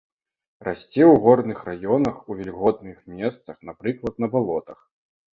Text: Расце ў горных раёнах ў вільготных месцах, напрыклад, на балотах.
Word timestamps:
Расце 0.67 1.01
ў 1.07 1.17
горных 1.25 1.59
раёнах 1.67 2.15
ў 2.15 2.31
вільготных 2.39 2.97
месцах, 3.19 3.55
напрыклад, 3.69 4.13
на 4.25 4.31
балотах. 4.37 4.79